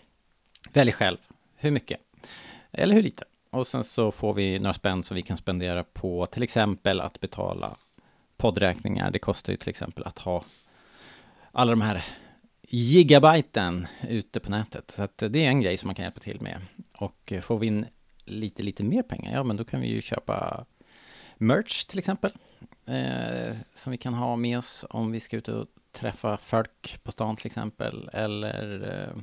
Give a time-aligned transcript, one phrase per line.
[0.73, 1.17] väljer själv
[1.55, 1.99] hur mycket
[2.71, 3.23] eller hur lite.
[3.49, 7.19] Och sen så får vi några spänn som vi kan spendera på till exempel att
[7.19, 7.75] betala
[8.37, 9.11] poddräkningar.
[9.11, 10.43] Det kostar ju till exempel att ha
[11.51, 12.05] alla de här
[12.61, 14.91] gigabyten ute på nätet.
[14.91, 16.61] Så att det är en grej som man kan hjälpa till med.
[16.99, 17.85] Och eh, får vi in
[18.25, 20.65] lite, lite mer pengar, ja men då kan vi ju köpa
[21.37, 22.31] merch till exempel.
[22.85, 27.11] Eh, som vi kan ha med oss om vi ska ut och träffa folk på
[27.11, 28.09] stan till exempel.
[28.13, 29.21] Eller, eh,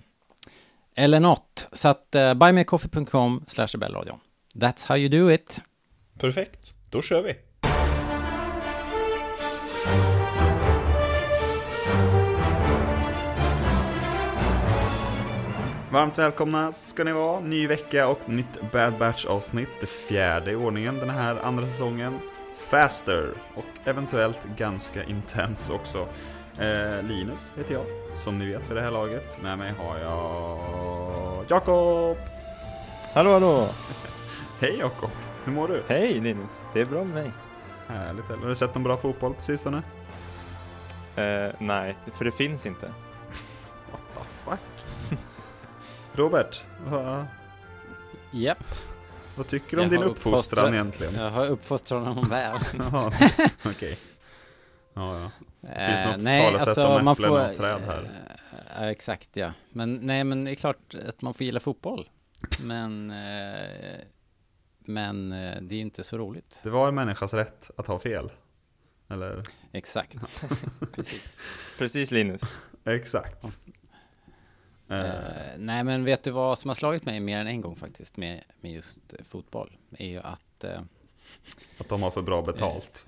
[0.94, 1.68] eller något.
[1.72, 4.18] Så att eh, buymeacoffee.com slash rebellradion.
[4.54, 5.62] That's how you do it.
[6.18, 7.45] Perfekt, då kör vi.
[15.96, 17.40] Varmt välkomna ska ni vara.
[17.40, 19.68] Ny vecka och nytt Bad Batch avsnitt.
[19.80, 22.18] Det fjärde i ordningen den här andra säsongen.
[22.70, 26.08] Faster och eventuellt ganska intens också.
[26.58, 27.84] Eh, Linus heter jag,
[28.14, 29.42] som ni vet vid det här laget.
[29.42, 32.16] Med mig har jag Jakob!
[33.12, 33.68] Hallå hallå!
[34.60, 35.10] Hej Jakob!
[35.44, 35.82] Hur mår du?
[35.88, 36.62] Hej Linus!
[36.72, 37.32] Det är bra med mig.
[37.86, 38.28] Härligt.
[38.28, 39.82] Har du sett någon bra fotboll på sistone?
[41.16, 42.92] Eh, nej, för det finns inte.
[46.16, 47.26] Robert, vad,
[48.32, 48.64] Japp.
[49.36, 51.14] vad tycker du om Jag din uppfostran uppfostrat- egentligen?
[51.14, 52.58] Jag har uppfostrat honom väl.
[52.78, 53.12] Jaha,
[53.64, 53.98] okej.
[54.94, 55.30] Ja, ja.
[55.86, 58.10] Finns något nej, talesätt alltså, om man äpplen får, och träd här?
[58.76, 59.52] eh, exakt ja.
[59.70, 62.08] Men nej, men det är klart att man får gilla fotboll.
[62.62, 63.96] Men, eh,
[64.78, 66.60] men eh, det är ju inte så roligt.
[66.62, 68.32] Det var en människas rätt att ha fel.
[69.08, 69.42] Eller?
[69.72, 70.16] Exakt.
[70.94, 71.40] Precis.
[71.78, 72.56] Precis Linus.
[72.84, 73.58] Exakt.
[74.88, 78.16] Eh, nej, men vet du vad som har slagit mig mer än en gång faktiskt
[78.16, 79.76] med, med just eh, fotboll?
[79.98, 80.64] Är ju att...
[80.64, 80.80] Eh,
[81.78, 83.06] att de har för bra betalt.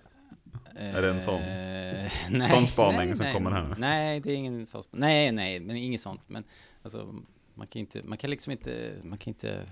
[0.74, 1.40] Är det en sån-
[2.30, 3.74] nej, sån spaning nej, som nej, kommer här?
[3.78, 4.84] Nej, det är ingen sån.
[4.90, 6.20] Nej, nej, men inget sånt.
[6.26, 6.44] Men
[6.82, 7.14] alltså,
[7.54, 9.66] man kan inte, man kan liksom inte, man kan inte...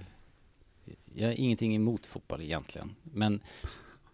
[1.15, 2.95] Jag har ingenting emot fotboll egentligen.
[3.03, 3.41] Men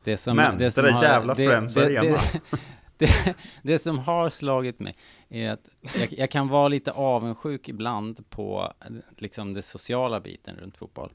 [0.05, 0.37] det som...
[0.37, 2.03] Men, det som där jävla Friends Arena.
[2.03, 2.41] Det,
[3.03, 4.97] det, det som har slagit mig
[5.29, 8.73] är att jag, jag kan vara lite avundsjuk ibland på
[9.19, 11.13] liksom det sociala biten runt fotboll.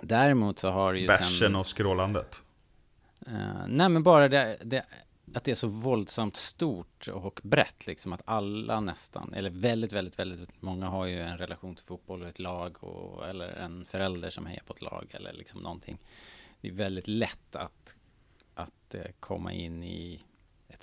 [0.00, 1.56] Däremot så har det ju Bärsen sen...
[1.56, 2.42] och skrålandet.
[3.26, 4.84] Eh, nej men bara det, det,
[5.34, 10.18] att det är så våldsamt stort och brett liksom att alla nästan, eller väldigt, väldigt,
[10.18, 14.30] väldigt många har ju en relation till fotboll och ett lag och, eller en förälder
[14.30, 15.98] som hejar på ett lag eller liksom någonting.
[16.60, 17.96] Det är väldigt lätt att,
[18.54, 20.22] att eh, komma in i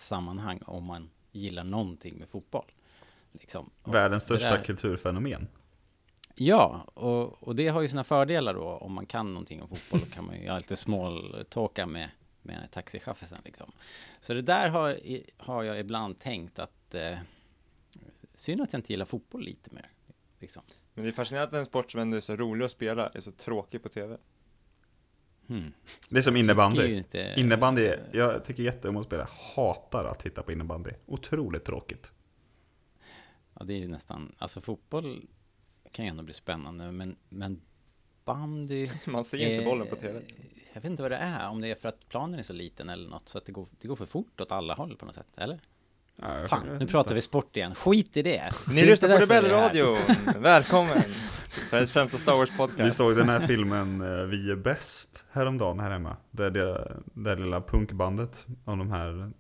[0.02, 2.72] sammanhang om man gillar någonting med fotboll.
[3.32, 3.70] Liksom.
[3.84, 5.48] Världens största där- kulturfenomen.
[6.36, 8.64] Ja, och, och det har ju sina fördelar då.
[8.64, 12.10] Om man kan någonting om fotboll då kan man ju alltid småtalka med,
[12.42, 13.72] med taxichauffören liksom.
[14.20, 15.00] Så det där har,
[15.38, 17.18] har jag ibland tänkt att eh,
[18.36, 19.90] synd att jag inte gillar fotboll lite mer.
[20.40, 20.64] Liksom.
[20.94, 23.22] Men det är fascinerande att en sport som ändå är så rolig att spela är
[23.22, 24.18] så tråkig på tv.
[25.52, 25.74] Hmm.
[26.10, 26.96] Det är som är innebandy.
[26.96, 29.28] inte, Innebandy, är- jag tycker jättemycket om att spela.
[29.56, 30.92] Hatar att titta på innebandy.
[31.06, 32.12] Otroligt tråkigt.
[33.54, 35.26] Ja, det är ju nästan, alltså fotboll
[35.92, 37.62] kan ju ändå bli spännande, men, men
[38.26, 40.22] bandy Man ser inte Eh, bollen på tv.
[40.74, 42.90] Jag vet inte vad det är, om det är för att planen är så liten
[42.90, 45.16] eller något, så att det går, det går för fort åt alla håll på något
[45.16, 45.60] sätt, eller?
[46.22, 46.86] Ja, Fan, nu inte.
[46.86, 47.76] pratar vi sport igen.
[47.76, 48.52] Skit i det!
[48.68, 49.16] Ni lyssnar på.
[49.18, 49.98] Rebellradion!
[50.40, 51.04] Välkommen!
[51.70, 55.92] Sveriges främsta Star Wars Vi såg den här filmen eh, Vi är bäst häromdagen här
[55.92, 56.18] hemma.
[56.32, 59.32] Där det, det lilla punkbandet av de här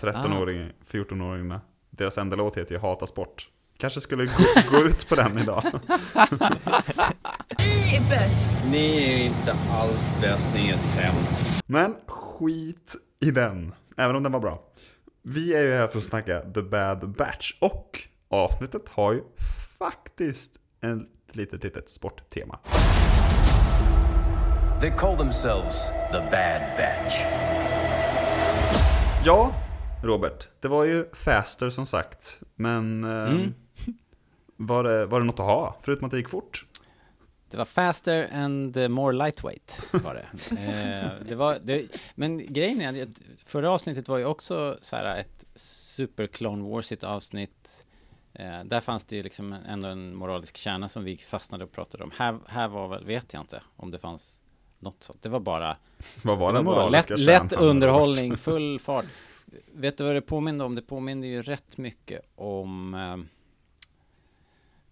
[0.00, 1.60] 13-åringarna, 14-åringarna.
[1.90, 3.48] Deras enda låt heter ju Hata sport.
[3.78, 4.32] Kanske skulle gå,
[4.70, 5.64] gå ut på den idag.
[7.58, 8.50] Vi är bäst.
[8.70, 11.62] Ni är inte alls bäst, ni är sämst.
[11.66, 13.74] Men skit i den.
[13.96, 14.62] Även om den var bra.
[15.26, 17.52] Vi är ju här för att snacka The Bad Batch.
[17.60, 19.22] Och avsnittet har ju
[19.78, 20.52] faktiskt
[20.82, 22.58] ett litet, litet sporttema.
[24.80, 27.22] They call themselves the Bad Batch.
[29.24, 29.54] Ja,
[30.02, 30.48] Robert.
[30.60, 32.40] Det var ju Faster som sagt.
[32.54, 33.54] Men eh, Mm.
[34.56, 35.76] var, det, var det något att ha?
[35.82, 36.66] Förutom att det gick fort?
[37.54, 40.26] Det var faster and eh, more lightweight var det.
[40.50, 43.08] eh, det, var, det men grejen är att
[43.44, 47.86] förra avsnittet var ju också så här ett super Clone Wars avsnitt.
[48.32, 52.04] Eh, där fanns det ju liksom ändå en moralisk kärna som vi fastnade och pratade
[52.04, 52.10] om.
[52.16, 54.38] Här, här var väl, vet jag inte om det fanns
[54.78, 55.22] något sånt.
[55.22, 55.76] Det var bara
[56.22, 59.06] Vad var den moraliska lätt, lätt underhållning, full fart.
[59.72, 60.74] Vet du vad det påminner om?
[60.74, 62.94] Det påminner ju rätt mycket om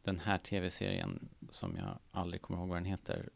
[0.04, 3.28] den här tv-serien som jag aldrig kommer ihåg vad den heter.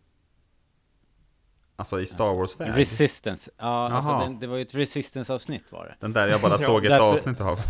[1.76, 2.76] Alltså i Star Wars-väg.
[2.78, 3.50] Resistance.
[3.56, 5.96] Ja, alltså den, det var ju ett Resistance-avsnitt var det.
[6.00, 7.58] Den där jag bara såg ett därför- avsnitt av.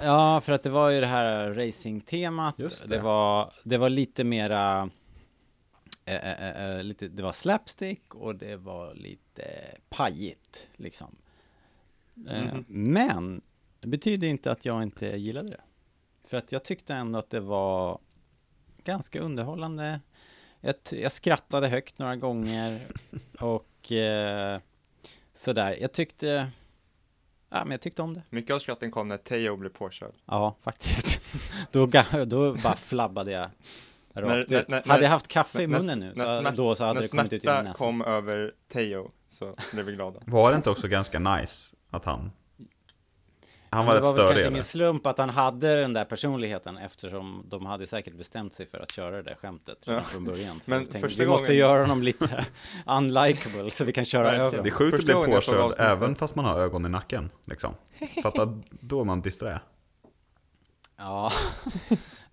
[0.00, 2.56] Ja, för att det var ju det här racing-temat.
[2.56, 2.86] Det.
[2.86, 3.00] Det.
[3.00, 4.90] var, det var lite mera...
[6.04, 9.44] Eh, eh, eh, lite, det var slapstick och det var lite
[9.88, 11.16] pajigt, liksom.
[12.28, 13.42] Eh, Men
[13.80, 15.60] det betyder inte att jag inte gillade det.
[16.24, 17.98] För att jag tyckte ändå att det var
[18.84, 20.00] ganska underhållande.
[20.60, 22.80] Jag, jag skrattade högt några gånger
[23.40, 24.60] och eh,
[25.34, 25.76] sådär.
[25.80, 26.50] Jag tyckte...
[27.50, 28.22] Ja, men jag tyckte om det.
[28.30, 30.12] Mycket av skratten kom när Teo blev påkörd.
[30.26, 31.20] Ja, faktiskt.
[31.70, 31.86] då,
[32.26, 33.50] då bara flabbade jag
[34.14, 34.68] rakt När- ut.
[34.68, 36.84] när- hade när- jag haft kaffe i när- munnen nu, när så, smär- då så
[36.84, 37.74] hade när det kommit ut genom smärta näsan.
[37.86, 40.20] kom över Teo så blev vi glada.
[40.26, 42.30] Var det inte också ganska nice att han...
[43.74, 44.50] Han var det rätt störig kanske eller?
[44.50, 48.78] ingen slump att han hade den där personligheten eftersom de hade säkert bestämt sig för
[48.78, 50.08] att köra det där skämtet redan Ja.
[50.08, 50.60] från början.
[50.60, 52.46] Så Men tänkte, första vi måste gången- göra honom lite
[52.86, 54.70] unlikable så vi kan köra över Det är honom.
[54.70, 57.30] sjukt att Första bli påkörd även fast man har ögon i nacken.
[57.44, 57.74] Liksom.
[58.22, 59.60] För att då- då är man disträ.
[60.96, 61.32] Ja,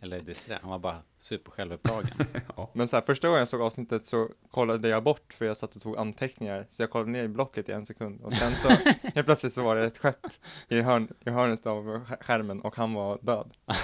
[0.03, 0.59] eller disträ.
[0.62, 2.12] Han var bara supersjälvupptagen.
[2.74, 5.75] Men så här, första gången jag såg avsnittet så kollade jag bort för jag satt
[5.75, 6.68] och tog anteckningar.
[6.69, 8.68] Så jag kollade ner i blocket i en sekund och sen så
[9.15, 10.27] helt plötsligt så var det ett skepp
[10.68, 13.53] i, hörn, i hörnet av sk- skärmen och han var död.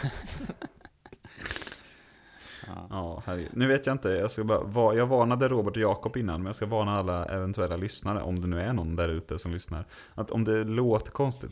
[2.67, 2.87] Ja.
[2.89, 3.49] Ja, herregud.
[3.53, 6.55] Nu vet jag inte, jag, ska bara, jag varnade Robert och Jakob innan, men jag
[6.55, 9.85] ska varna alla eventuella lyssnare, om det nu är någon där ute som lyssnar,
[10.15, 11.51] att om det låter konstigt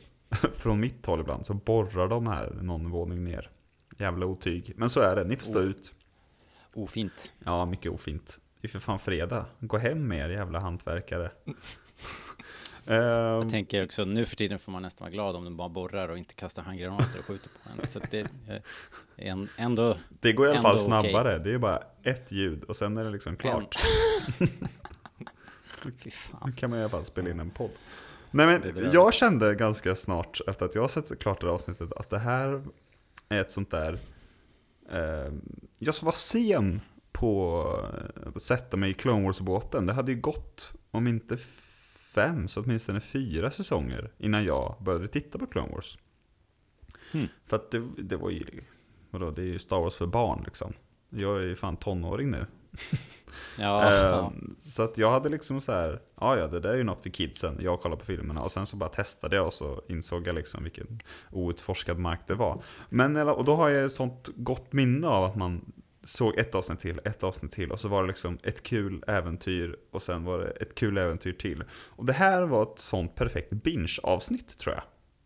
[0.53, 3.49] från mitt håll ibland, så borrar de här någon våning ner.
[3.97, 4.73] Jävla otyg.
[4.75, 5.65] Men så är det, ni får stå Oh.
[5.65, 5.93] ut.
[6.73, 7.31] Ofint.
[7.45, 8.39] Ja, mycket ofint.
[8.61, 9.45] Det är för fan fredag.
[9.59, 11.31] Gå hem med er jävla hantverkare.
[12.87, 16.09] Jag tänker också, nu för tiden får man nästan vara glad om de bara borrar
[16.09, 17.89] och inte kastar handgranater och skjuter på en.
[17.89, 18.61] Så det är
[19.15, 19.97] en, ändå...
[20.09, 23.09] det går i alla fall snabbare, det är bara ett ljud och sen är det
[23.09, 23.75] liksom klart.
[26.45, 27.69] Nu kan man i alla fall spela in en podd.
[28.31, 32.09] Nej men jag kände ganska snart efter att jag sett klart det här avsnittet att
[32.09, 32.63] det här är
[33.41, 33.97] ett sånt där...
[34.89, 35.33] Eh,
[35.79, 37.63] jag var sen på
[38.35, 39.85] att sätta mig i Clone Wars-båten.
[39.85, 41.37] Det hade ju gått, om inte
[42.15, 45.97] fem, så åtminstone fyra säsonger innan jag började titta på Clone Wars.
[47.11, 47.27] Hmm.
[47.45, 48.45] För att det, det var ju,
[49.11, 50.73] vadå, det är ju Star Wars för barn liksom.
[51.09, 52.45] Jag är ju fan tonåring nu.
[53.59, 54.27] Ja, ja.
[54.27, 57.01] Ehm, Så att jag hade liksom så här, ja ja det där är ju något
[57.01, 60.27] för kidsen, jag kollar på filmerna och sen så bara testade jag och så insåg
[60.27, 60.99] jag liksom vilken
[61.31, 62.61] outforskad mark det var.
[62.89, 65.71] Men och då har jag ett sånt gott minne av att man
[66.03, 69.75] såg ett avsnitt till, ett avsnitt till och så var det liksom ett kul äventyr
[69.91, 71.63] och sen var det ett kul äventyr till.
[71.71, 74.83] Och det här var ett sånt perfekt binge-avsnitt tror jag.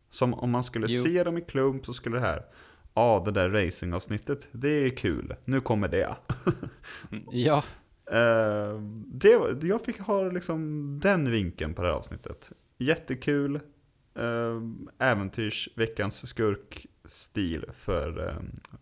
[0.10, 1.04] Som om man skulle Jo.
[1.04, 2.44] se dem i klump så skulle det här,
[2.94, 6.16] ja det där racingavsnittet, det är kul, nu kommer det.
[7.32, 7.64] ja,
[8.12, 12.52] Eh, det, jag fick ha liksom den vinkeln på det här avsnittet.
[12.78, 13.60] Jättekul.
[14.20, 14.62] Uh,
[15.00, 18.36] äventyrs, veckans skurkstil för, eh,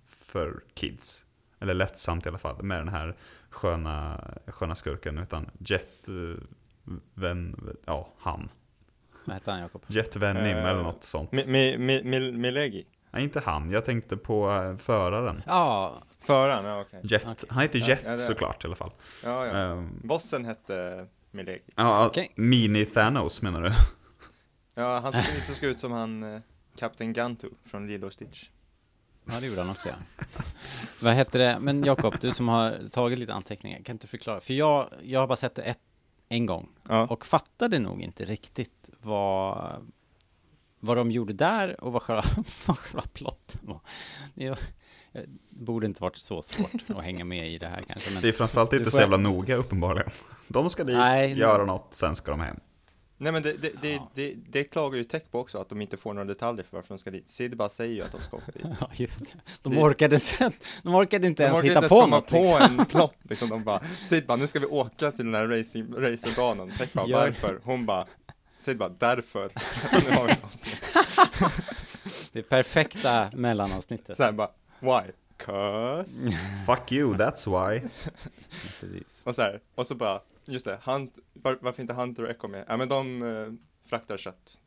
[0.06, 1.26] för kids.
[1.60, 3.16] Eller lättsamt i alla fall, med den här
[3.50, 5.18] sköna, sköna skurken.
[5.18, 6.38] Utan Jet, uh,
[7.14, 8.50] vän, ja han.
[9.26, 9.82] vad hette han Jakob?
[9.88, 11.32] Jet Venim Eh, eller något sånt.
[11.32, 12.86] Mi, mi, mi, mi, Milegi.
[13.12, 13.72] Nej, inte han.
[13.72, 15.44] Jag tänkte på eh, föraren.
[15.46, 17.00] Ja, Föraren, ja okej.
[17.04, 17.22] Jet.
[17.28, 17.50] Okej.
[17.50, 18.92] Han heter Jet ja, det- såklart i alla fall.
[19.24, 19.54] Ja, ja.
[19.54, 21.62] Ehm, Bossen hette Milegi.
[21.76, 22.32] ja, Okej.
[22.36, 23.72] Mini Thanos menar du?
[24.76, 26.42] Ja, han såg lite ut som han eh,
[26.78, 28.50] Kapten Gantu från Lilo och Stitch.
[29.26, 29.96] ja, det gjorde han också ja.
[31.02, 31.58] Vad hette det?
[31.62, 34.40] Men Jakob, du som har tagit lite anteckningar, kan inte förklara?
[34.40, 35.80] För jag, jag har bara sett det ett,
[36.30, 37.08] en gång Ja.
[37.08, 39.72] och fattade nog inte riktigt vad,
[40.80, 42.24] vad de gjorde där och vad själva,
[42.66, 43.80] vad själva plotten var.
[44.36, 44.56] Det
[45.50, 48.12] borde inte varit så svårt att hänga med i det här kanske.
[48.14, 50.10] Men Det är framförallt inte så jävla noga uppenbarligen.
[50.48, 52.60] De ska dit, Nej, göra något, sen ska de hem.
[53.20, 54.12] Nej men det, det, det, Ja.
[54.16, 56.90] det, det klagar ju Tech på också, att de inte får några detaljer för varför
[56.90, 57.30] de ska dit.
[57.30, 58.66] Sid bara säger ju att de ska åka dit.
[58.80, 59.32] Ja, just det.
[59.62, 60.52] De Det- orkade, sen,
[60.84, 62.28] de orkade inte De ens orkar hitta inte på något.
[62.28, 62.80] på liksom.
[62.80, 63.50] en plott, liksom.
[63.50, 66.72] De bara, Sid bara, nu ska vi åka till den här racing, racerbanan.
[66.72, 67.60] Tech bara, Gör- varför?
[67.64, 68.06] Hon bara,
[68.60, 69.52] Sid bara, därför.
[69.92, 70.84] nu har vi ett avsnitt.
[72.32, 74.18] Det perfekta mellanavsnittet.
[74.18, 75.12] Så här bara, why?
[75.38, 76.32] Cause.
[76.66, 77.82] Fuck you, that's why.
[79.24, 82.48] Och så här, och så bara, just det, Hunt, var, varför inte Hunter och Echo
[82.48, 82.66] med?
[82.68, 83.54] Ja men de eh,
[83.90, 84.60] fraktar kött.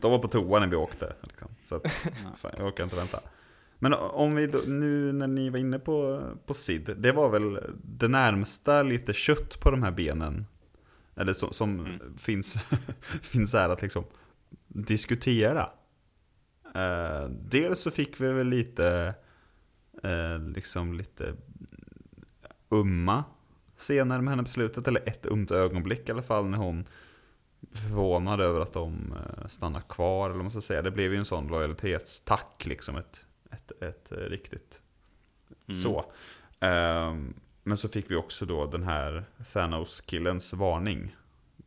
[0.00, 1.12] De var på toa när vi åkte.
[1.22, 1.48] Liksom.
[1.64, 1.92] Så att,
[2.36, 3.20] fan, jag orkar inte vänta.
[3.78, 7.58] Men om vi då, nu när ni var inne på, på Sid, det var väl
[7.84, 10.46] det närmsta lite kött på de här benen.
[11.16, 12.56] Eller som, som finns,
[13.22, 14.04] finns här att liksom
[14.68, 15.70] diskutera.
[16.74, 19.14] Eh, dels så fick vi väl lite
[20.02, 21.34] eh, liksom lite
[22.70, 23.24] umma
[23.76, 26.84] scener med henne på slutet, eller ett ömt ögonblick i alla fall när hon
[27.72, 30.82] förvånad över att de eh, stannar kvar, eller vad man ska säga.
[30.82, 34.82] Det blev ju en sån lojalitetstack, liksom ett, ett, ett, riktigt
[35.66, 35.82] Mm.
[35.82, 36.12] så.
[36.60, 41.16] Ehm, men så fick vi också då den här Thanos-killens varning.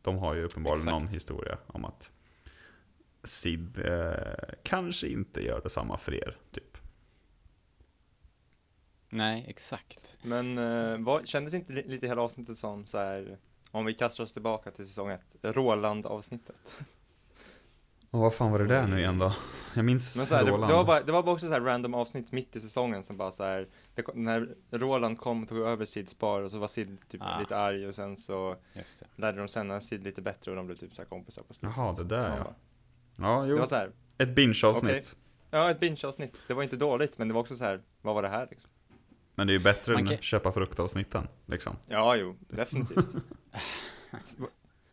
[0.02, 1.02] De har ju uppenbarligen Exakt.
[1.02, 2.10] någon historia om att
[3.24, 6.78] Sid eh, kanske inte gör detsamma för er, typ.
[9.08, 10.18] Nej, exakt.
[10.22, 13.38] Men eh, vad, kändes inte li- lite hela avsnittet som så här,
[13.70, 16.56] om vi kastar oss tillbaka till säsong ett, Roland-avsnittet?
[18.16, 19.32] Och vad fan var det där nu igen då?
[19.74, 21.60] Jag minns Men så här, det, det, var bara, det var bara också så här
[21.60, 25.58] random avsnitt mitt i säsongen som bara så här, det, när Roland kom och tog
[25.58, 27.38] över Sids spar och så var Sid typ Ah.
[27.40, 29.06] lite arg och sen så Just det.
[29.22, 31.76] lärde de känna Sid lite bättre och de blev typ så här kompisar på slutet.
[31.76, 32.44] Jaha, det där ja.
[32.44, 32.54] bara-
[33.28, 33.58] Ja, Det jo.
[33.58, 35.16] var så här, Ett binge-avsnitt.
[35.50, 38.22] ja ett binge-avsnitt, det var inte dåligt men det var också så här, vad var
[38.22, 38.70] det här liksom?
[39.34, 41.76] Men det är ju bättre Man än kan- att köpa fruktavsnitten, liksom.
[41.88, 43.06] Ja, jo, definitivt.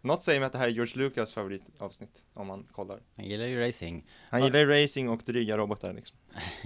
[0.05, 3.00] Något säger mig att det här är George Lucas favoritavsnitt, om man kollar.
[3.15, 4.03] Han gillar ju racing.
[4.29, 6.17] Han gillar ju racing och dryga robotar liksom.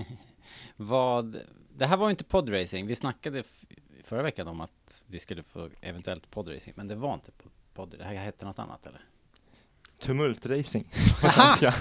[0.76, 1.42] Vad,
[1.78, 2.88] det här var ju inte podracing.
[2.88, 3.44] Vi snackade
[4.04, 7.96] förra veckan om att vi skulle få eventuellt podracing, men det var inte pod- pod.
[7.98, 9.02] Det här hette något annat eller?
[10.00, 10.84] Tumultracing
[11.22, 11.74] på svenska.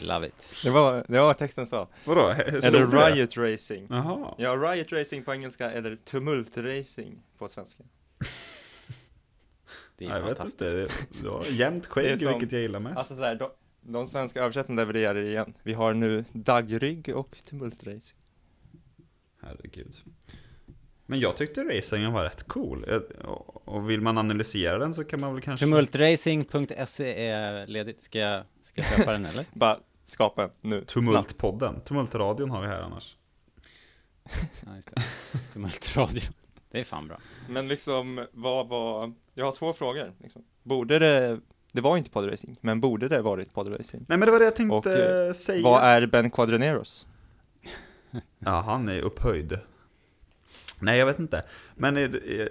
[0.00, 0.54] I love it.
[0.64, 1.88] Det var, det var vad texten sa.
[2.04, 2.28] Vadå?
[2.28, 3.10] Eller det?
[3.10, 3.86] Riot Racing.
[3.90, 4.34] Jaha.
[4.38, 7.84] Ja, Riot Racing på engelska eller Tumultracing på svenska.
[9.98, 10.62] Det är jag vet fantastiskt.
[10.62, 11.22] inte.
[11.22, 12.96] Det, var jämnt Det är skägg, som- vilket jag gillar mest.
[12.98, 13.48] Alltså så här, de,
[13.80, 15.54] de svenska översättningarna levererar det igen.
[15.62, 18.18] Vi har nu daggrygg och tumultracing.
[19.42, 19.94] Herregud.
[21.06, 22.84] Men jag tyckte racingen var rätt cool.
[23.64, 25.66] Och vill man analysera den så kan man väl kanske...
[25.66, 28.00] Tumultracing.se är ledigt.
[28.02, 29.44] Ska jag, ska jag köpa den eller?
[29.52, 30.84] Bara skapa en nu.
[30.84, 31.80] Tumultpodden.
[31.80, 33.16] Tumultradion har vi här annars.
[34.66, 35.02] Ja, just det.
[35.52, 36.22] Tumultradio.
[36.70, 37.20] Det är fan bra.
[37.48, 40.12] Men liksom, vad var, jag har två frågor.
[40.22, 40.44] Liksom.
[40.62, 41.40] Borde det,
[41.72, 44.04] det var inte podracing, men borde det varit podracing?
[44.08, 45.62] Nej men det var det jag tänkte Och, eh, säga.
[45.62, 47.08] Vad är Ben Quadreneros?
[48.38, 49.58] Ja, han är upphöjd.
[50.80, 51.42] Nej, jag vet inte.
[51.74, 52.48] Men eh, eh,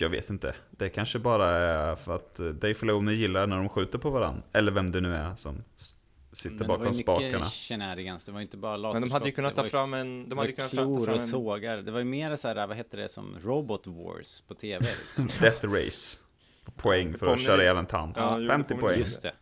[0.00, 0.54] jag vet inte.
[0.70, 4.42] Det kanske bara är för att eh, Dave Filoni gillar när de skjuter på varandra.
[4.52, 5.62] Eller vem det nu är som
[6.38, 7.38] sitter Men det bakom var ju spakarna.
[7.38, 8.24] mycket shenanigans.
[8.24, 9.08] Det var ju inte bara Men laserskott.
[9.10, 11.14] de hade ju kunnat det ta fram en, Det de hade kunnat ta klor fram
[11.14, 11.76] och en, sågar.
[11.76, 15.28] Det var ju mer så här, vad heter det, som Robot Wars på tv liksom.
[15.40, 16.18] Death Race.
[16.76, 18.16] Poäng för Det att köra ihjäl en tant.
[18.16, 18.98] Ja, jo, det 50 påminner poäng.
[18.98, 19.32] just Just det.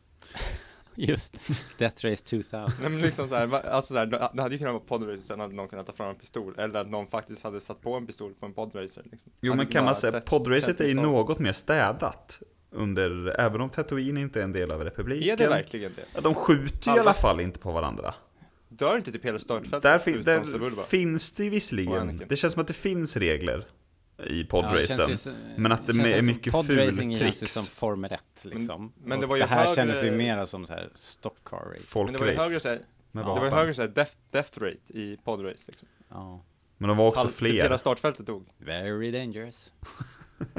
[0.95, 2.61] Just Death Race 2000.
[2.81, 5.55] Nej men liksom såhär, alltså såhär, det det hade ju kunnat vara podracer, sen hade
[5.55, 8.35] någon kunnat ta fram en pistol, eller att någon faktiskt hade satt på en pistol
[8.35, 9.33] på en podracer liksom.
[9.41, 12.41] Jo men kan man säga, podracet är ju något mer städat.
[12.77, 15.31] Under, även om Tatooine inte är en del av republiken.
[15.31, 16.05] Är det verkligen det?
[16.15, 18.15] Ja, de skjuter ju i Alla- alla fall inte på varandra.
[18.69, 19.83] Dör inte typ hela startfältet?
[19.83, 24.23] Där, fin- där finns det ju visserligen, det känns som att det finns regler i
[24.23, 25.19] Ja, det podracen.
[25.19, 27.53] så- men att det känns är mycket podracing ful känns ju tricks.
[27.53, 28.93] som Formel 1 liksom.
[28.97, 31.37] Men- men det var ju det här högre- kändes ju mer som så här stock
[31.45, 31.99] car race.
[32.05, 32.79] Men det var ju högre
[33.13, 33.35] med Ja.
[33.35, 35.89] det var ju högre såhär death, death rate i podrace liksom.
[36.11, 36.45] Ja.
[36.79, 37.79] Men de var också All, typ hela fler.
[37.79, 38.47] startfältet dog.
[38.59, 39.73] Very dangerous.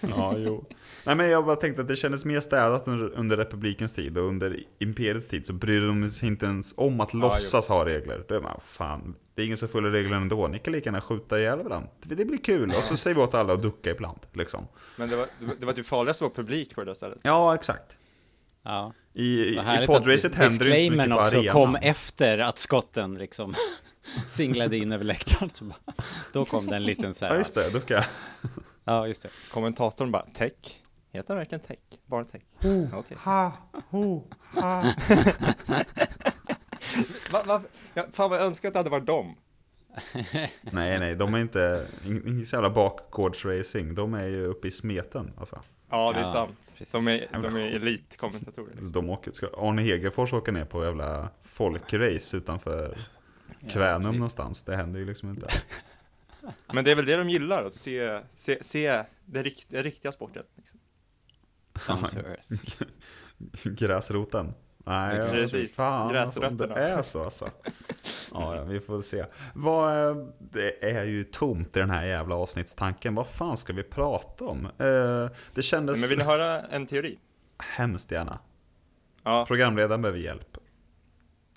[0.00, 0.64] Ja, jo.
[1.06, 4.28] Nej men jag bara tänkte att det kändes mer städat under, under republikens tid och
[4.28, 8.24] under imperiets tid så brydde de sig inte ens om att låtsas ha regler.
[8.28, 11.00] Då är man, fan, det är ingen som följer reglerna ändå, ni kan lika gärna
[11.00, 11.88] skjuta ihjäl varandra.
[12.02, 14.66] Det det blir kul, och så säger vi åt alla att ducka ibland, liksom.
[14.96, 15.26] Men det var,
[15.60, 17.18] det var- typ farligast att vara publik på det där stället.
[17.22, 17.96] Ja, exakt.
[18.62, 18.92] Ja.
[19.12, 21.52] I, i, i podracet att händer det inte så mycket på också arenan.
[21.52, 23.54] kom efter att skotten liksom
[24.28, 25.50] singlade in över läktaren.
[25.54, 25.94] Så bara,
[26.32, 27.32] då kom det en liten så här.
[27.32, 28.04] Ja, just det, ducka.
[28.84, 29.28] Ja, just det.
[29.52, 30.52] Kommentatorn bara, tech?
[31.16, 31.78] Heter han verkligen tech?
[32.06, 32.42] Bara tech?
[32.94, 33.16] Okej.
[33.20, 33.52] Ha,
[33.90, 34.22] ho,
[34.54, 34.84] ha.
[37.32, 37.62] Va, va,
[37.94, 39.36] ja, fan vad jag önskar att det hade varit dem.
[40.70, 43.94] Nej, nej, de är inte, ing- ingen så jävla bakgårdsracing.
[43.94, 45.62] De är ju uppe i smeten, alltså.
[45.90, 46.58] Ja, det är Ja, sant.
[46.72, 46.92] precis.
[46.92, 48.74] De är, de är elitkommentatorer.
[48.92, 52.98] De åker, ska Arne Hegerfors åka ner på jävla folkrace utanför
[53.68, 54.12] Kvänum precis.
[54.18, 54.62] någonstans.
[54.62, 55.48] Det händer ju liksom inte.
[56.72, 59.42] Men det är väl det de gillar, att se, se, se det
[59.82, 60.42] riktiga sporten.
[60.56, 60.80] Liksom.
[61.86, 62.82] Down to earth.
[63.64, 64.54] Gräsroten.
[64.88, 66.74] Nej, Precis, alltså, fan alltså, om det gräsrötterna.
[66.98, 67.50] är så alltså.
[68.32, 69.24] Ja, ja, vi får se.
[69.54, 73.14] Vad, det är ju tomt i den här jävla avsnittstanken.
[73.14, 74.64] Vad fan ska vi prata om?
[74.66, 77.18] Eh, Det kändes Men vill ni höra en teori?
[77.58, 78.38] hemskt gärna.
[79.22, 80.58] Ja, Programledaren behöver hjälp.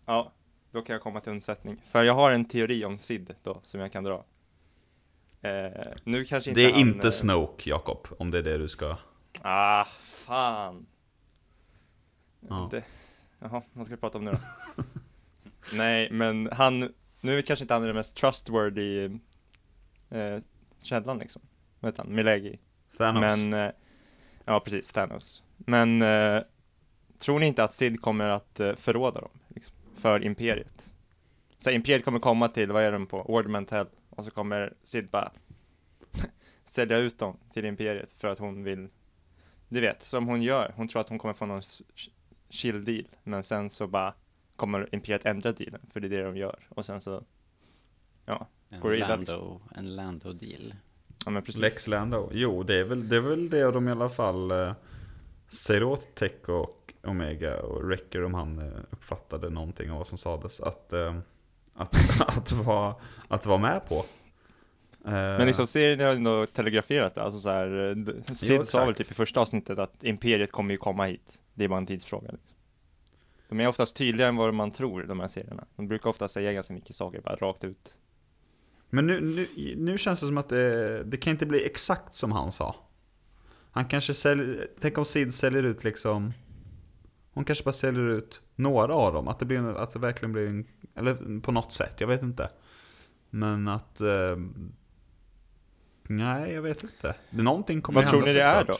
[0.05, 0.33] ja,
[0.71, 1.81] då kan jag komma till undsättning.
[1.91, 4.25] För jag har en teori om Sid då, som jag kan dra.
[5.41, 5.71] Eh,
[6.03, 8.67] nu kanske inte Det är han, inte eh, Snoke, Jakob, om det är det du
[8.67, 8.97] ska...
[9.41, 10.85] Ah, fan.
[12.39, 12.67] Ja.
[12.71, 12.83] Det,
[13.39, 14.37] jaha, vad ska vi prata om nu då?
[15.73, 19.05] Nej, men han, nu är kanske inte han den mest trustworthy
[20.09, 20.39] eh,
[20.79, 21.41] källan liksom.
[21.79, 22.15] Vad heter han?
[22.15, 22.59] Milegi.
[22.97, 23.21] Thanos.
[23.21, 23.71] Men, eh,
[24.45, 25.43] ja precis, Thanos.
[25.57, 26.41] Men eh,
[27.19, 29.31] tror ni inte att Sid kommer att eh, förråda dem?
[29.47, 30.89] Liksom, för Imperiet?
[31.57, 33.21] Så här, Imperiet kommer komma till, vad är de på?
[33.21, 33.87] Ornament Hell.
[34.09, 35.31] Och så kommer Sid bara
[36.63, 38.89] sälja ut dem till Imperiet för att hon vill,
[39.69, 40.73] du vet, som hon gör.
[40.75, 41.61] Hon tror att hon kommer få någon
[42.49, 44.13] chill deal, men sen så bara
[44.55, 46.67] kommer Imperiet ändra dealen, för det är det de gör.
[46.69, 47.23] Och sen så,
[48.25, 50.75] ja, En Går det illa, Lando, en Lando-deal.
[51.25, 51.61] ja men precis.
[51.61, 52.29] Lex Lando.
[52.33, 54.73] Jo, det är väl det, är väl det de i alla fall eh,
[55.47, 60.17] säger åt Tech och Omega och Wrecker om han eh, uppfattade någonting av vad som
[60.17, 60.59] sades.
[60.59, 61.17] Att, eh,
[61.73, 61.95] att,
[62.37, 62.95] att, vara,
[63.27, 64.03] att vara med på.
[65.05, 68.95] Eh, Men liksom serien har ändå telegraferat det, alltså så här, eh, Sid sa väl
[68.95, 71.41] typ i första avsnittet att Imperiet kommer ju komma hit.
[71.53, 72.31] Det är bara en tidsfråga.
[72.31, 72.55] Liksom.
[73.49, 75.65] De är oftast tydligare än vad man tror, de här serierna.
[75.75, 77.99] De brukar ofta säga ganska mycket saker bara rakt ut.
[78.89, 82.31] Men nu, nu, nu känns det som att det, det kan inte bli exakt som
[82.31, 82.75] han sa.
[83.71, 86.33] Han kanske säljer, tänk om Sid säljer ut liksom
[87.33, 90.47] Hon kanske bara säljer ut några av dem, att det, blir, att det verkligen blir
[90.47, 90.65] en,
[90.95, 92.49] Eller på något sätt, jag vet inte
[93.29, 94.35] Men att eh,
[96.11, 98.77] Nej, jag vet inte det, Någonting kommer Vad tror hända ni det är då?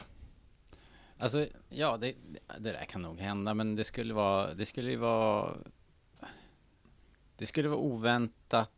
[1.18, 2.16] Alltså, ja, det,
[2.60, 5.58] det där kan nog hända, men det skulle vara, det skulle ju vara,
[7.38, 8.72] det skulle vara oväntat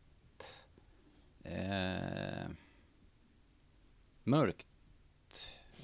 [1.44, 2.50] eh,
[4.24, 4.68] mörkt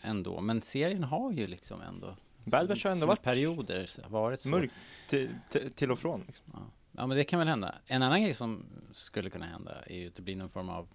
[0.02, 0.42] ändå.
[0.42, 4.50] Men serien har ju liksom ändå Bad har ändå varit perioder varit så.
[4.50, 4.74] Mörkt
[5.10, 6.24] till, till, till och från.
[6.28, 6.46] Liksom.
[6.54, 6.60] Ja.
[6.92, 7.76] ja, men det kan väl hända.
[7.86, 10.88] En annan grej som skulle kunna hända är ju att det blir någon form av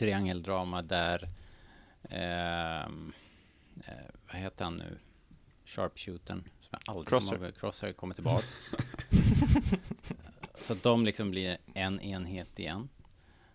[0.00, 1.28] triangeldrama där,
[2.10, 3.12] ehm,
[3.86, 3.94] eh,
[4.26, 4.98] vad heter han nu,
[5.64, 7.36] sharpshootern, som jag aldrig Crosshair.
[7.38, 8.66] kommer Crosshair kommer tillbaks.
[10.56, 12.88] så att de liksom blir en enhet igen.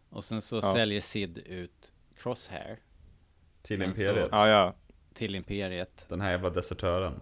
[0.09, 0.61] Och sen så Ja.
[0.73, 2.79] säljer Sid ut Crosshair
[3.61, 4.73] Till Men så- Imperiet Ja, ja.
[5.13, 6.05] till Imperiet.
[6.09, 7.19] Den här jävla desertören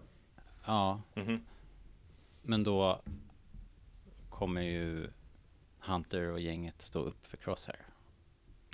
[0.66, 1.46] Ja, Mhm.
[2.42, 3.02] Men då
[4.30, 5.10] kommer ju
[5.80, 7.80] Hunter och gänget stå upp för Crosshair.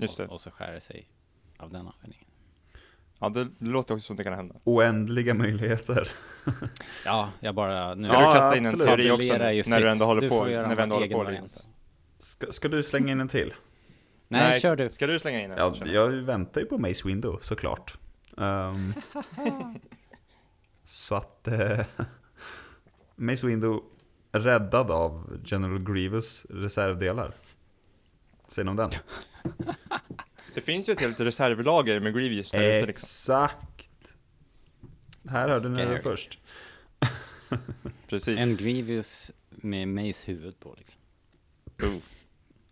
[0.01, 0.25] Just det.
[0.25, 1.09] Och, och så skär det sig
[1.57, 2.29] av den anledningen.
[3.19, 4.55] Ja, det, låter också som det kan hända.
[4.63, 6.09] Oändliga möjligheter
[7.05, 7.95] Ja, jag bara...
[7.95, 10.29] Nu Ska Ja, du kasta in en teori också ju när du ändå håller Du
[10.29, 10.43] på?
[10.43, 11.67] När vi en ändå håller på variant.
[12.19, 13.53] Ska, ska du slänga in en till?
[14.27, 14.89] Nej, kör du.
[14.89, 15.57] Ska du slänga in en?
[15.57, 17.99] Ja, jag väntar ju på Mace Window såklart.
[18.37, 18.93] Ehm,
[20.85, 21.79] så att eh,
[23.15, 23.83] Mace Window
[24.31, 27.33] räddad av General Grievous reservdelar.
[28.47, 28.89] Säger ni om den?
[30.53, 32.89] Det finns ju ett helt reservlager med Grievous där ute liksom.
[32.89, 33.89] Exakt!
[35.29, 36.39] Här hörde ni det först.
[38.07, 38.39] Precis.
[38.39, 42.01] En Grievous med Mace huvud på liksom.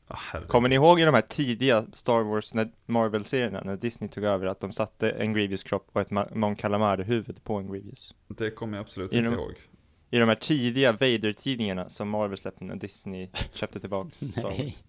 [0.07, 0.49] Ah, herregud.
[0.49, 4.45] Kommer ni ihåg i de här tidiga Star Wars när- Marvel-serierna, när Disney tog över,
[4.47, 8.13] att de satte en Grievous-kropp och ett Mon Calamari-huvud på en Grievous?
[8.27, 9.53] Det kommer jag absolut I inte de- ihåg.
[10.09, 14.83] I de här tidiga Vader-tidningarna som Marvel släppte när Disney köpte tillbaks Star Wars.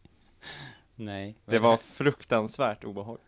[1.00, 1.34] Nej.
[1.44, 3.24] Det var fruktansvärt obehagligt.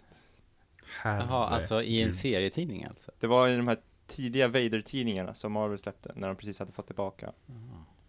[1.04, 3.10] Jaha, alltså i en serietidning alltså?
[3.20, 6.86] Det var i de här tidiga Vader-tidningarna som Marvel släppte, när de precis hade fått
[6.86, 7.32] tillbaka.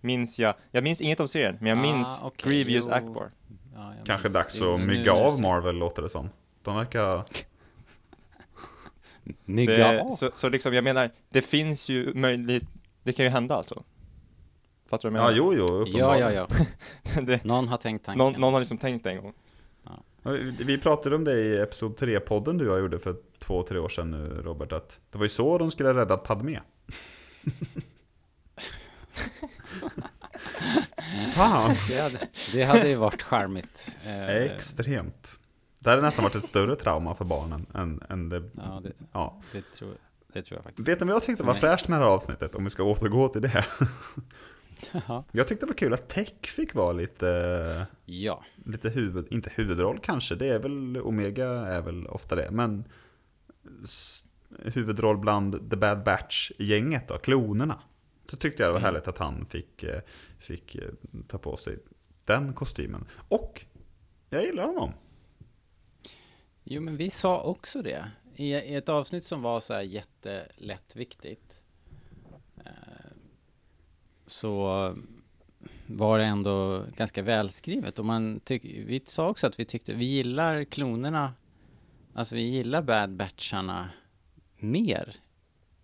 [0.01, 2.93] Minns jag, jag minns inget om serien, men jag Ah, minns okej, Grievous jo.
[2.93, 3.31] Akbar.
[3.75, 4.33] Ja, jag Kanske minns.
[4.33, 6.29] dags Jo, att nu- mygga nu- av Marvel låter det som.
[6.63, 7.25] De verkar...
[9.45, 10.11] Mygga Det, av?
[10.11, 12.63] så, så liksom, jag menar, det finns ju möjligt,
[13.03, 13.83] det kan ju hända alltså.
[14.89, 15.55] Fattar du vad jag Ja, menar?
[15.55, 16.33] jo, jo, Ja, uppenbarligen.
[16.33, 16.47] ja,
[17.15, 17.21] ja.
[17.25, 18.17] det, Någon har tänkt tanken.
[18.17, 19.33] någon, någon har liksom tänkt en gång.
[20.23, 23.89] Vi- pratade om det i Episod 3-podden du och jag gjorde för två, tre år
[23.89, 26.59] sedan nu Robert, att det var ju så de skulle rädda Padmé.
[31.33, 31.75] Fan!
[31.89, 33.89] Det hade, det hade ju varit charmigt.
[34.05, 35.39] Eh, Extremt.
[35.79, 38.43] Det hade nästan varit ett större trauma för barnen än, än det...
[38.57, 39.41] Ja, det, Ja.
[39.51, 39.93] det, tror,
[40.33, 40.87] det tror jag faktiskt.
[40.89, 42.55] Vet ni vad jag tyckte var fräscht med det här avsnittet?
[42.55, 43.65] Om vi ska återgå till det.
[45.07, 45.23] Ja.
[45.31, 49.99] Jag tyckte det var kul att Tech fick vara lite, Ja, lite huvud, inte huvudroll
[50.03, 52.83] kanske, det är väl, Omega är väl ofta det, men
[54.59, 57.81] huvudroll bland The Bad Batch-gänget då, klonerna.
[58.25, 58.93] Så tyckte jag det var Mm.
[58.93, 60.01] härligt att han fick, eh,
[60.39, 60.89] fick eh,
[61.27, 61.77] ta på sig
[62.25, 63.05] den kostymen.
[63.29, 63.65] Och
[64.29, 64.93] jag gillar honom.
[66.63, 68.11] jo men vi sa också det.
[68.35, 71.61] I, i ett avsnitt som var så här jättelättviktigt.
[74.31, 74.95] Så
[75.87, 77.99] var det ändå ganska välskrivet.
[77.99, 81.33] Och man tyck, vi sa också att vi tyckte, vi gillar klonerna.
[82.13, 83.89] Alltså vi gillar Bad Batcharna
[84.57, 85.15] mer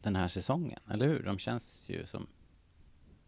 [0.02, 1.24] den här säsongen, eller hur?
[1.24, 2.28] De känns ju som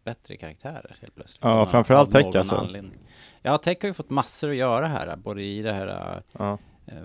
[0.04, 1.44] bättre karaktärer helt plötsligt.
[1.44, 2.54] Ja, framförallt Tech, alltså.
[2.54, 2.98] anledning.
[3.42, 6.58] Ja, Tech har ju fått massor att göra här, både i det här Ja.
[6.86, 7.02] eh,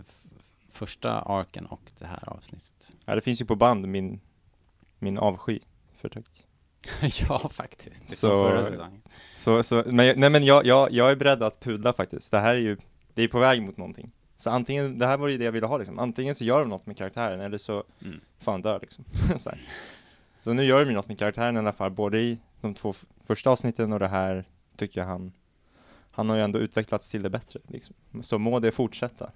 [0.69, 2.91] första arken och det här avsnittet.
[3.05, 4.19] ja, det finns ju på band min,
[4.99, 5.59] min avsky
[5.95, 6.25] för tech.
[7.29, 8.07] ja, faktiskt.
[8.07, 8.47] Det Så- så...
[8.47, 9.01] förra säsongen.
[9.33, 12.31] Så, så, men, jag- nej men jag, jag, jag är beredd att pudla faktiskt.
[12.31, 12.77] Det här är ju,
[13.13, 14.11] det är på väg mot någonting.
[14.35, 15.99] Så antingen, det här var ju det jag ville ha liksom.
[15.99, 18.19] Antingen så gör de något med karaktären eller så Mm.
[18.39, 19.05] fan dör liksom.
[19.39, 19.59] så, här.
[20.41, 22.93] så nu gör de ju något med karaktären i alla fall, både i de två
[23.23, 24.45] första avsnitten och det här
[24.77, 25.31] tycker jag han
[26.11, 27.95] han har ju ändå utvecklats till det bättre liksom.
[28.21, 29.31] Så må det fortsätta.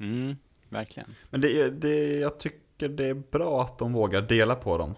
[0.00, 0.36] Mm,
[0.68, 1.08] verkligen.
[1.30, 4.94] Men det, är- det, jag tycker det är bra att de vågar dela på dem.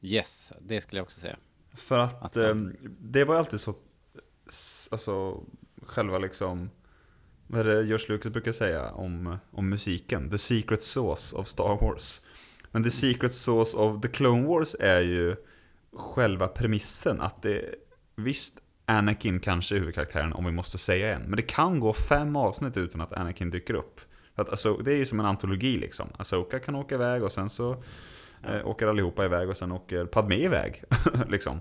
[0.00, 1.36] Yes, det skulle jag också säga.
[1.74, 2.54] För att, Att eh,
[3.00, 3.74] det var ju alltid så,
[4.90, 5.44] alltså
[5.82, 6.70] själva liksom,
[7.46, 10.30] vad är det George Lucas brukar säga om, om musiken?
[10.30, 12.22] The secret sauce of Star Wars.
[12.70, 15.36] Men the secret sauce of the Clone Wars är ju
[15.92, 17.74] själva premissen att det,
[18.16, 22.36] visst Anakin kanske är huvudkaraktären om vi måste säga en, men det kan gå fem
[22.36, 24.00] avsnitt utan att Anakin dyker upp.
[24.34, 26.08] För att, alltså, det är ju som en antologi liksom.
[26.18, 27.82] Asoka kan åka iväg och sen så
[28.44, 30.84] eh, åker allihopa iväg och sen åker Padmé iväg.
[31.28, 31.60] liksom.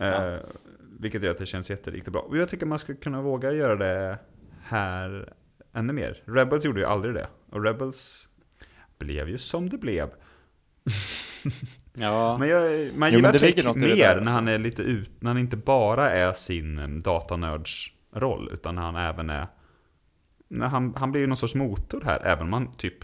[0.00, 0.38] Eh, Ja.
[1.00, 2.22] Vilket gör att det känns jätteriktigt bra.
[2.22, 4.18] Och jag tycker man skulle kunna våga göra det
[4.62, 5.32] här
[5.74, 6.22] ännu mer.
[6.26, 7.26] Rebels gjorde ju aldrig det.
[7.50, 8.28] Och Rebels
[8.98, 10.10] blev ju som det blev.
[11.98, 14.30] Ja, Men jag, man Jo, gillar i det mer när alltså.
[14.30, 18.96] han är lite ut, när han inte bara är sin um, datanördsroll, utan när han
[18.96, 19.46] även är...
[20.48, 22.94] När han, han blir ju någon sorts motor här, även om man typ...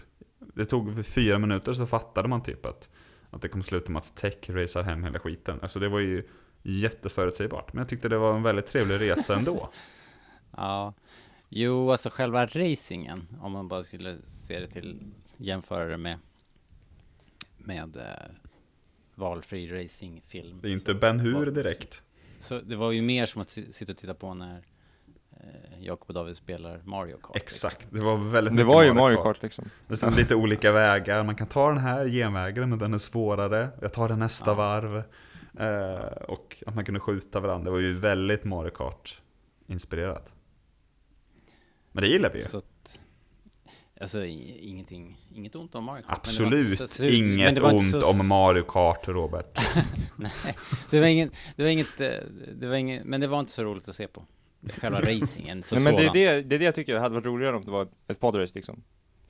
[0.53, 2.89] Det tog fyra minuter så fattade man typ att,
[3.29, 5.59] att det kommer sluta med att Tech racear hem hela skiten.
[5.61, 6.27] Alltså det var ju
[6.63, 7.73] jätteförutsägbart.
[7.73, 9.69] Men jag tyckte det var en väldigt trevlig resa ändå.
[10.57, 10.93] ja.
[11.49, 14.99] Jo, alltså själva racingen, om man bara skulle se det till,
[15.37, 16.17] jämföra det med,
[17.57, 18.03] med eh,
[19.15, 20.59] valfri racingfilm.
[20.61, 22.03] Det är inte Ben Hur direkt.
[22.39, 24.63] Så det var ju mer som att si- sitta och titta på när
[25.79, 27.35] Jakob och David spelar Mario Kart.
[27.35, 29.65] Exakt, det var väldigt Det mycket var ju Mario Kart liksom.
[29.87, 32.97] Det är som lite olika vägar, man kan ta den här genvägen men den är
[32.97, 33.69] svårare.
[33.81, 34.55] Jag tar den nästa Ja.
[34.55, 35.03] varv.
[35.59, 40.31] Eh, och att man kunde skjuta varandra, det var ju väldigt Mario Kart-inspirerat.
[41.91, 42.45] Men det gillar vi ju.
[42.45, 42.99] Så att,
[44.01, 46.25] alltså ingenting, inget ont om Mario Kart.
[46.25, 49.07] men det var Absolut så- men inget det var inte ont så- om Mario Kart,
[49.07, 49.59] Robert.
[50.15, 50.31] Nej,
[50.69, 52.09] så det var inget, det var inget, eh,
[52.55, 54.25] det var inget, men det var inte så roligt att se på.
[54.69, 57.25] Själva racingen som Nej, men det är, det, det är det jag tycker hade varit
[57.25, 58.83] roligare om det var ett podrace liksom.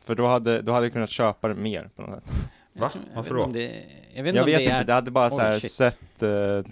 [0.04, 2.50] För då hade, då hade jag kunnat köpa det mer på något sätt.
[2.74, 2.91] Jag Va?
[3.15, 3.52] Varför vet då?
[3.52, 4.84] Det, jag vet Jag inte vet om det inte, är...
[4.84, 6.63] det hade bara så här sett eh,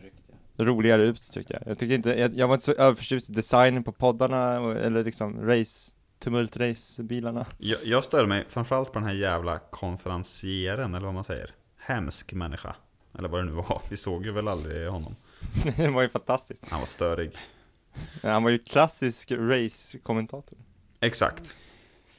[0.57, 1.63] roligare ut tycker jag.
[1.65, 5.03] Jag tycker inte, jag, jag var inte så överförtjust i designen på poddarna och, eller
[5.03, 7.45] liksom race, tumult-race-bilarna.
[7.57, 11.51] Jag, jag störde mig framförallt på den här jävla konferencieren, eller vad man säger.
[11.77, 12.75] Hemsk människa.
[13.17, 13.81] Eller vad det nu var.
[13.89, 15.15] Vi såg ju väl aldrig honom.
[15.77, 16.65] det var ju fantastiskt.
[16.69, 17.31] Han var störig.
[18.23, 20.57] Han var ju klassisk race-kommentator.
[20.99, 21.55] Exakt.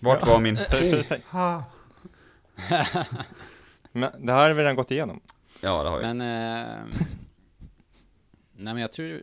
[0.00, 0.54] Vart var min...
[3.92, 5.20] Men det här har vi redan gått igenom.
[5.60, 6.16] Ja, det har jag.
[6.16, 6.20] Men...
[6.20, 6.84] Eh,
[8.52, 9.22] nej men jag tror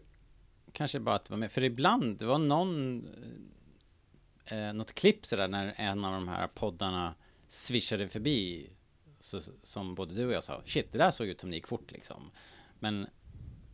[0.73, 3.07] kanske bara att det var med, för ibland, det var någon...
[4.45, 7.15] Eh, något klipp sådär när en av de här poddarna
[7.47, 8.69] swishade förbi.
[9.19, 11.67] Så, som både du och jag sa, shit det där såg ut som det gick
[11.67, 12.31] fort liksom.
[12.79, 13.07] Men,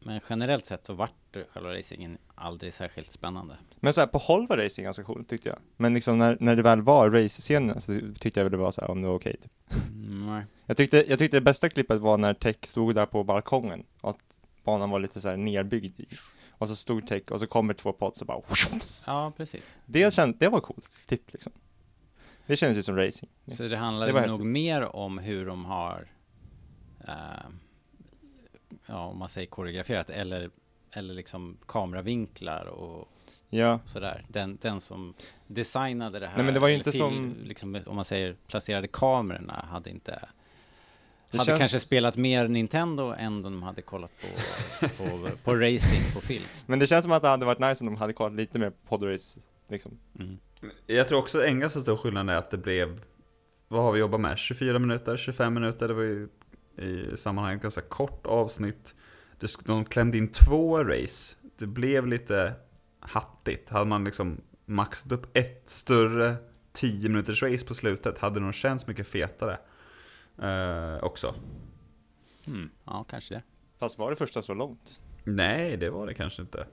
[0.06, 3.58] men generellt sett så vart själva racingen aldrig särskilt spännande.
[3.80, 5.58] Men så här, på håll var racing ganska coolt tyckte jag.
[5.78, 8.82] Men liksom när, när det väl var race-scenen så tyckte jag väl det var så
[8.82, 9.52] här, om det var okej typ.
[9.88, 10.42] Mm.
[10.66, 14.10] Jag tyckte, jag tyckte det bästa klippet var när Tech stod där på balkongen och
[14.10, 16.08] att banan var lite så här nerbyggd i.
[16.50, 18.42] Och så stod Tech och så kommer två pods och bara
[19.06, 19.76] Ja, precis.
[19.86, 21.52] Det kände, det var coolt tipp liksom.
[22.46, 23.32] Det kändes ju som racing.
[23.48, 26.08] Så det handlar Det nog mer om hur de har,
[27.08, 27.14] eh,
[28.86, 30.50] ja om man säger koreograferat, eller,
[30.92, 33.08] eller liksom kameravinklar och
[33.50, 34.26] Ja, sådär.
[34.28, 35.14] Den, den som
[35.48, 38.88] designade det här, Nej, men det var ju inte som- liksom, om man säger placerade
[38.88, 40.12] kamerorna, hade inte
[41.32, 46.14] Det hade känns- kanske spelat mer Nintendo än de hade kollat på, på, på racing
[46.14, 46.44] på film.
[46.66, 48.70] men det känns som att det hade varit nice om de hade kollat lite mer
[48.70, 50.00] på podrace liksom.
[50.20, 50.38] Mm.
[50.88, 53.02] Jag tror också en ganska stor skillnad är att det blev,
[53.68, 54.38] vad har vi jobbat med?
[54.38, 56.28] 24 minuter, 25 minuter, det var ju
[56.78, 58.96] i sammanhanget ganska kort avsnitt.
[59.66, 62.54] De klämde in två race, det blev lite
[63.00, 63.70] hattigt.
[63.70, 66.36] Hade man liksom maxat upp ett större
[66.76, 69.58] 10 minuters race på slutet hade det nog känts mycket fetare.
[70.42, 71.36] Eh, också.
[72.48, 72.70] Mm.
[72.86, 73.44] Ja, kanske det.
[73.78, 75.02] Fast var det första så långt?
[75.24, 76.68] Nej, det var det kanske inte.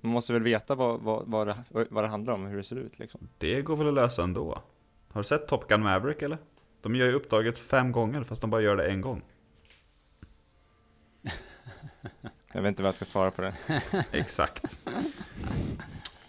[0.00, 2.76] Man måste väl veta vad, vad, vad, det, vad det handlar om, hur det ser
[2.76, 3.28] ut liksom.
[3.38, 4.62] Det går väl att lösa ändå.
[5.08, 6.38] Har du sett Top Gun Maverick eller?
[6.86, 9.22] De gör ju uppdraget fem gånger fast de bara gör det en gång.
[12.52, 13.54] Jag vet inte vad jag ska svara på det.
[14.12, 14.78] Exakt.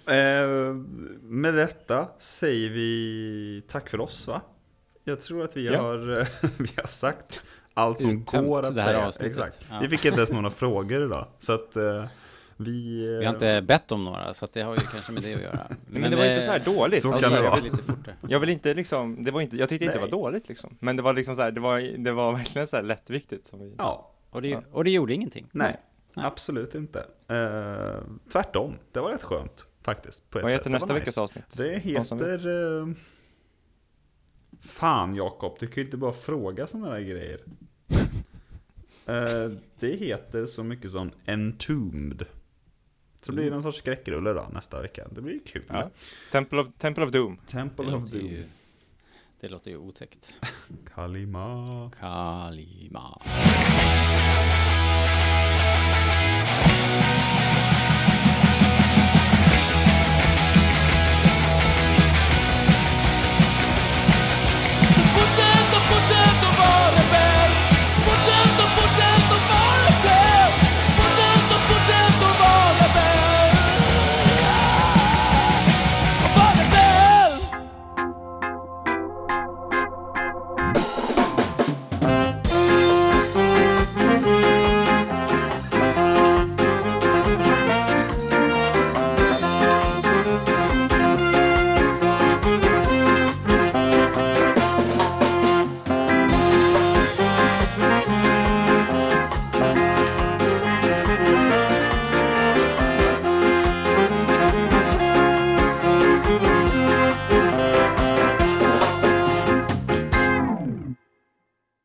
[0.10, 0.74] Eh,
[1.22, 4.42] med detta säger vi tack för oss va?
[5.04, 5.82] Jag tror att vi, Ja.
[5.82, 5.98] har,
[6.64, 7.44] vi har sagt
[7.74, 9.12] allt som Uttömt går att säga.
[9.20, 9.68] Exakt.
[9.70, 9.80] Ja.
[9.82, 11.28] Vi fick inte ens några frågor idag.
[11.40, 12.06] Så att eh,
[12.58, 13.06] vi...
[13.14, 15.36] eh, Vi har inte bett om några, så att det har ju kanske med det
[15.36, 15.68] att göra.
[15.88, 17.02] Men, det var inte så här dåligt.
[17.02, 17.62] så Alltså, kan det jag vara.
[17.62, 18.16] vill- lite fortare.
[18.30, 20.78] Jag vill inte liksom, det var inte, jag tyckte inte det var dåligt liksom.
[20.80, 23.60] Men det var liksom så här, det var, det var verkligen så här lättviktigt som
[23.60, 23.76] vi...
[23.78, 25.48] Ja, Och det, och det gjorde ingenting.
[25.52, 25.76] nej.
[26.14, 26.26] Nej.
[26.26, 27.00] Absolut inte.
[27.28, 28.74] Eh, tvärtom.
[28.92, 30.30] Det var rätt skönt faktiskt.
[30.30, 30.60] På ett Vad sätt.
[30.62, 31.00] heter nästa nice.
[31.00, 31.58] veckas avsnitt?
[31.58, 32.80] Det heter...
[32.82, 32.88] Eh...
[34.62, 37.40] Fan Jakob, du kan ju inte bara fråga sådana där grejer.
[39.06, 42.26] eh, det heter så mycket som Entombed.
[43.28, 45.08] Så det blir någon sorts skräckrulle då nästa vecka.
[45.12, 45.64] Det blir kul.
[45.68, 45.90] Ja.
[46.32, 47.38] Temple, of, Temple of Doom.
[47.48, 48.28] Temple Det of låter, Doom.
[48.30, 48.44] ju,
[49.42, 50.34] det låter ju otäckt.
[50.96, 51.92] Kalima.
[52.00, 53.22] Kalima.